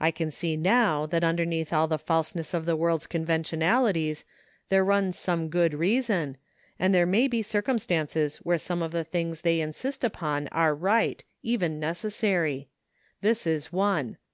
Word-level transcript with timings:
I 0.00 0.10
can 0.10 0.30
see 0.30 0.56
now 0.56 1.04
that 1.04 1.22
underneath 1.22 1.74
all 1.74 1.86
the 1.86 1.98
falseness 1.98 2.54
of 2.54 2.64
the 2.64 2.74
world's 2.74 3.06
convention 3.06 3.60
aJities 3.60 4.24
there 4.70 4.82
runs 4.82 5.18
some 5.18 5.50
good 5.50 5.74
reason, 5.74 6.38
and 6.78 6.94
there 6.94 7.04
may 7.04 7.28
be 7.28 7.42
circumstances 7.42 8.38
where 8.38 8.56
some 8.56 8.80
of 8.80 8.92
the 8.92 9.04
things 9.04 9.42
they 9.42 9.60
insist 9.60 10.04
upon 10.04 10.48
are 10.52 10.74
right— 10.74 11.22
even 11.52 11.78
necessary. 11.78 12.70
This 13.20 13.46
is 13.46 13.70
one. 13.70 14.16